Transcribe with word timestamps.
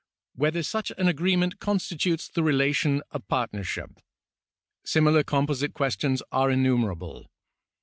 whether 0.33 0.63
such 0.63 0.91
an 0.97 1.07
agreement 1.07 1.59
constitutes 1.59 2.27
the 2.27 2.41
relation 2.41 3.03
of 3.11 3.27
partnership). 3.27 3.99
Similar 4.83 5.21
composite 5.23 5.75
questions 5.75 6.23
are 6.31 6.49
innumerable. 6.49 7.27